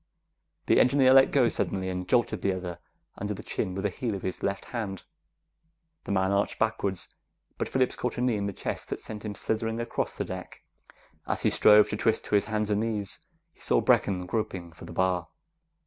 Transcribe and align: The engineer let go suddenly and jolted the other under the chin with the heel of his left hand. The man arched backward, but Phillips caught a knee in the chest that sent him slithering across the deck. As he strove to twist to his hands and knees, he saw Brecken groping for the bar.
The 0.65 0.79
engineer 0.79 1.13
let 1.13 1.29
go 1.29 1.47
suddenly 1.47 1.87
and 1.87 2.09
jolted 2.09 2.41
the 2.41 2.53
other 2.55 2.79
under 3.19 3.35
the 3.35 3.43
chin 3.43 3.75
with 3.75 3.83
the 3.83 3.91
heel 3.91 4.15
of 4.15 4.23
his 4.23 4.41
left 4.41 4.65
hand. 4.73 5.03
The 6.05 6.11
man 6.11 6.31
arched 6.31 6.57
backward, 6.57 6.97
but 7.59 7.69
Phillips 7.69 7.95
caught 7.95 8.17
a 8.17 8.21
knee 8.21 8.35
in 8.35 8.47
the 8.47 8.51
chest 8.51 8.89
that 8.89 8.99
sent 8.99 9.23
him 9.23 9.35
slithering 9.35 9.79
across 9.79 10.11
the 10.13 10.25
deck. 10.25 10.63
As 11.27 11.43
he 11.43 11.51
strove 11.51 11.89
to 11.89 11.97
twist 11.97 12.25
to 12.25 12.33
his 12.33 12.45
hands 12.45 12.71
and 12.71 12.81
knees, 12.81 13.19
he 13.53 13.61
saw 13.61 13.79
Brecken 13.79 14.25
groping 14.25 14.71
for 14.73 14.85
the 14.85 14.91
bar. 14.93 15.27